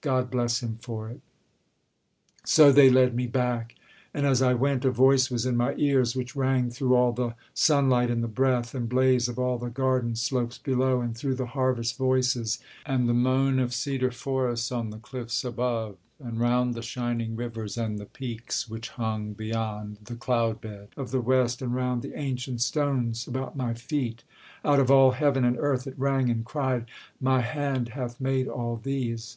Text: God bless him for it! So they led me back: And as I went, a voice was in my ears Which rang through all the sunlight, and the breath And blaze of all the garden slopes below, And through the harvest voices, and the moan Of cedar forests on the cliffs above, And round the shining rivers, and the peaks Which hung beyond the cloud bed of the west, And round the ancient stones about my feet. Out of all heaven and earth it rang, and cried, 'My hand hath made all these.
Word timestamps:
God 0.00 0.28
bless 0.28 0.60
him 0.60 0.76
for 0.82 1.08
it! 1.08 1.20
So 2.42 2.72
they 2.72 2.90
led 2.90 3.14
me 3.14 3.28
back: 3.28 3.76
And 4.12 4.26
as 4.26 4.42
I 4.42 4.52
went, 4.52 4.84
a 4.84 4.90
voice 4.90 5.30
was 5.30 5.46
in 5.46 5.56
my 5.56 5.74
ears 5.76 6.16
Which 6.16 6.34
rang 6.34 6.68
through 6.68 6.96
all 6.96 7.12
the 7.12 7.36
sunlight, 7.54 8.10
and 8.10 8.20
the 8.20 8.26
breath 8.26 8.74
And 8.74 8.88
blaze 8.88 9.28
of 9.28 9.38
all 9.38 9.56
the 9.56 9.70
garden 9.70 10.16
slopes 10.16 10.58
below, 10.58 11.00
And 11.00 11.16
through 11.16 11.36
the 11.36 11.46
harvest 11.54 11.96
voices, 11.96 12.58
and 12.84 13.08
the 13.08 13.14
moan 13.14 13.60
Of 13.60 13.72
cedar 13.72 14.10
forests 14.10 14.72
on 14.72 14.90
the 14.90 14.98
cliffs 14.98 15.44
above, 15.44 15.96
And 16.18 16.40
round 16.40 16.74
the 16.74 16.82
shining 16.82 17.36
rivers, 17.36 17.78
and 17.78 18.00
the 18.00 18.06
peaks 18.06 18.68
Which 18.68 18.88
hung 18.88 19.32
beyond 19.32 19.98
the 20.02 20.16
cloud 20.16 20.60
bed 20.60 20.88
of 20.96 21.12
the 21.12 21.20
west, 21.20 21.62
And 21.62 21.72
round 21.72 22.02
the 22.02 22.18
ancient 22.18 22.62
stones 22.62 23.28
about 23.28 23.54
my 23.54 23.74
feet. 23.74 24.24
Out 24.64 24.80
of 24.80 24.90
all 24.90 25.12
heaven 25.12 25.44
and 25.44 25.56
earth 25.56 25.86
it 25.86 25.94
rang, 25.96 26.30
and 26.30 26.44
cried, 26.44 26.86
'My 27.20 27.42
hand 27.42 27.90
hath 27.90 28.20
made 28.20 28.48
all 28.48 28.74
these. 28.76 29.36